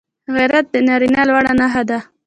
غیرت 0.35 0.65
د 0.73 0.75
نارینه 0.87 1.21
لوړه 1.29 1.53
نښه 1.59 1.83
ده 1.89 1.99